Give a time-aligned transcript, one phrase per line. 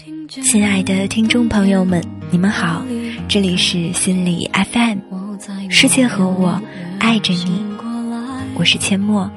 [0.00, 2.82] 亲爱的听众朋友们，你们好，
[3.28, 4.98] 这里是心理 FM，
[5.68, 6.58] 世界和我
[6.98, 7.62] 爱着你，
[8.54, 9.30] 我是阡陌，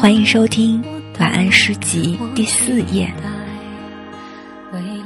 [0.00, 0.80] 欢迎收听
[1.18, 3.12] 晚安诗集第四页。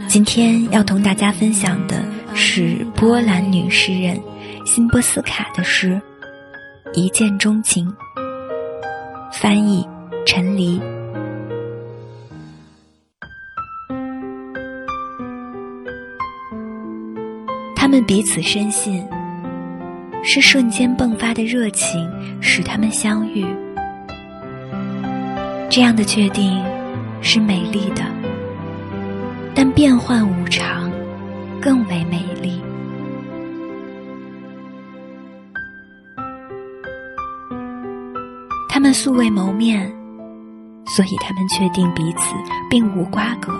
[0.08, 2.04] 今天要同大家分享的
[2.34, 4.20] 是波兰女诗人
[4.66, 5.98] 辛波斯卡的诗
[6.92, 7.88] 《一见钟情》，
[9.32, 9.86] 翻译
[10.26, 10.78] 陈黎。
[17.92, 19.06] 们彼此深信，
[20.24, 22.10] 是瞬间迸发的热情
[22.40, 23.44] 使他们相遇。
[25.68, 26.58] 这样的确定
[27.20, 28.02] 是美丽的，
[29.54, 30.90] 但变幻无常
[31.60, 32.62] 更为美丽。
[38.70, 39.86] 他们素未谋面，
[40.86, 42.34] 所以他们确定彼此
[42.70, 43.52] 并无瓜葛。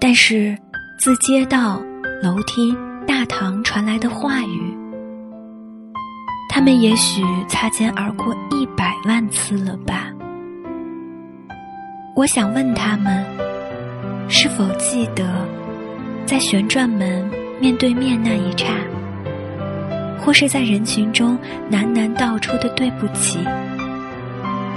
[0.00, 0.58] 但是，
[0.98, 1.80] 自街道。
[2.22, 2.76] 楼梯、
[3.06, 4.76] 大堂传来的话语，
[6.50, 10.08] 他们也许擦肩而过一百万次了吧？
[12.14, 13.24] 我想问他们，
[14.28, 15.24] 是否记得
[16.26, 17.26] 在旋转门
[17.58, 18.66] 面对面那一刹，
[20.18, 21.38] 或是在人群中
[21.72, 23.38] 喃喃道出的对不起，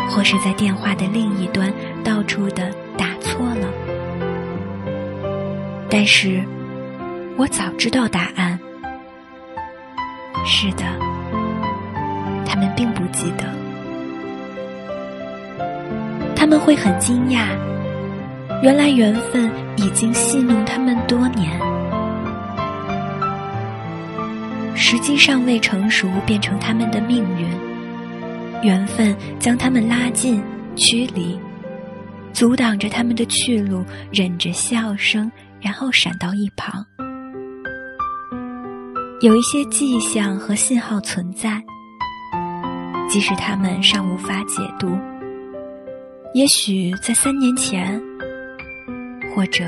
[0.09, 1.69] 或是在电话的另一端
[2.05, 3.67] 道出的打错了？
[5.89, 6.41] 但是。
[7.37, 8.59] 我早知道答案。
[10.45, 10.83] 是的，
[12.45, 13.45] 他们并不记得。
[16.35, 17.47] 他们会很惊讶，
[18.61, 21.59] 原来缘分已经戏弄他们多年。
[24.75, 27.47] 时机尚未成熟，变成他们的命运。
[28.61, 30.43] 缘分将他们拉近、
[30.75, 31.39] 驱离，
[32.31, 35.31] 阻挡着他们的去路，忍着笑声，
[35.61, 36.85] 然后闪到一旁。
[39.23, 41.63] 有一些迹象和信号存在，
[43.09, 44.99] 即使他们尚无法解读。
[46.33, 48.03] 也许在三年前，
[49.33, 49.63] 或者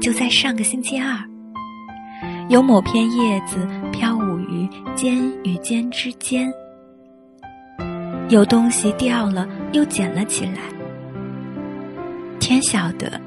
[0.00, 1.18] 就在上个星期二，
[2.48, 6.48] 有某片叶子飘舞于尖与尖之间，
[8.28, 10.60] 有东西掉了又捡了起来。
[12.38, 13.20] 天晓得，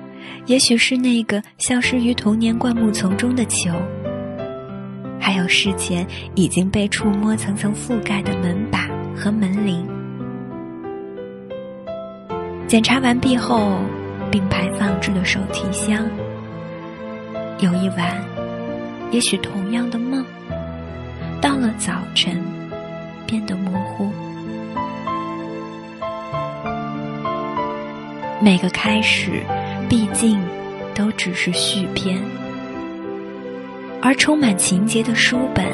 [0.46, 3.70] 也许是那个消失于童年灌木丛中的球。
[5.28, 9.86] 还有事前已经被触摸、层层覆盖的门把和门铃。
[12.66, 13.74] 检查完毕后，
[14.32, 16.08] 并排放置了手提箱。
[17.60, 18.24] 有一晚，
[19.12, 20.26] 也许同样的梦，
[21.42, 22.42] 到了早晨，
[23.26, 24.10] 变得模糊。
[28.40, 29.44] 每个开始，
[29.90, 30.40] 毕竟
[30.96, 32.18] 都只是续篇。
[34.02, 35.66] 而充满情节的书本，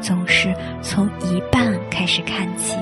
[0.00, 2.76] 总是从一半开始看起。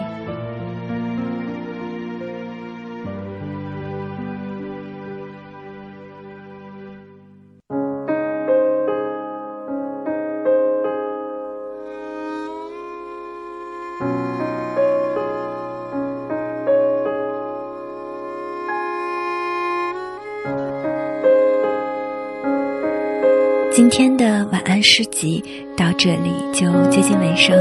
[23.70, 24.37] 今天的
[24.68, 25.42] 安诗集
[25.74, 27.58] 到这里就接近尾声。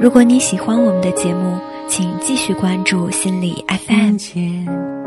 [0.00, 1.56] 如果你喜欢我们的节目，
[1.88, 4.16] 请继续关注心理 FM。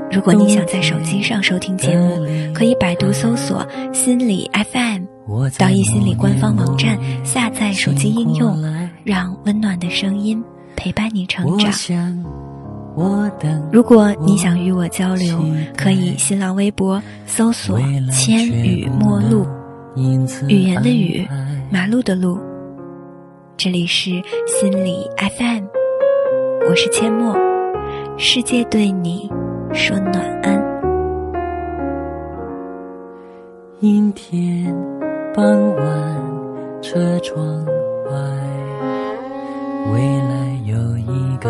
[0.10, 5.04] 如果你想在手机上收听节目，可以百度搜索“心理 FM”，
[5.58, 8.58] 到易心理官方网站下载手机应用，
[9.04, 10.42] 让温暖的声音
[10.78, 12.24] 陪伴你成长。
[13.70, 15.44] 如果你想与我交流，
[15.76, 17.78] 可以新浪微博搜索
[18.14, 19.46] “千语陌路”。
[19.96, 21.26] 语言的语，
[21.72, 22.38] 马路的路。
[23.56, 24.12] 这里是
[24.46, 25.64] 心理 FM，
[26.68, 27.34] 我是阡陌，
[28.18, 29.30] 世界对你
[29.74, 30.62] 说暖安。
[33.80, 34.66] 阴天
[35.34, 35.46] 傍
[35.78, 38.12] 晚，车窗外，
[39.94, 41.50] 未来有一个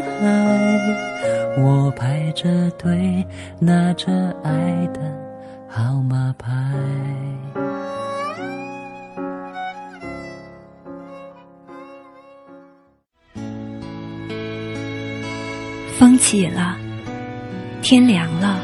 [0.21, 1.61] 海。
[1.61, 3.25] 我排着队，
[3.59, 4.51] 拿着爱
[4.93, 5.01] 的
[5.67, 6.51] 号码牌。
[15.97, 16.77] 风起了，
[17.81, 18.57] 天凉了，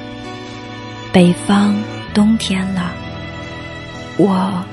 [1.14, 1.76] 北方
[2.14, 2.92] 冬天了，
[4.18, 4.64] 我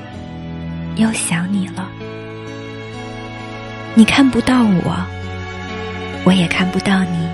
[0.95, 1.87] 又想你了。
[3.93, 5.05] 你看不到我，
[6.25, 7.29] 我也看不到你。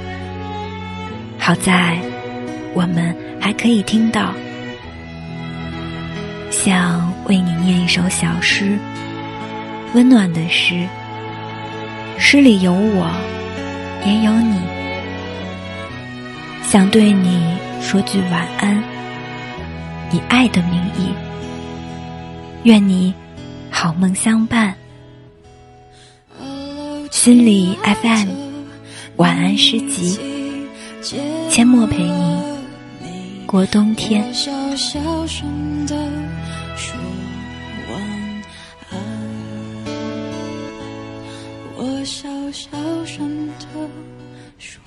[1.40, 1.98] 好在
[2.76, 4.32] 我们还可以听到。
[6.52, 8.78] 想为你念一首小诗，
[9.96, 10.86] 温暖的诗。
[12.20, 13.10] 诗里有我，
[14.06, 14.60] 也有你。
[16.64, 18.84] 想对你说句晚安，
[20.12, 21.10] 以爱的名义，
[22.64, 23.14] 愿你
[23.72, 24.76] 好梦相伴。
[27.10, 28.51] 心里 FM
[29.22, 30.18] 晚安诗集，
[31.48, 34.26] 阡陌陪你过冬天。
[34.28, 35.96] 我小小声的
[36.76, 36.98] 说
[37.92, 38.02] 晚
[38.90, 38.98] 安，
[41.78, 42.72] 我小小
[43.06, 43.66] 声的
[44.58, 44.82] 说。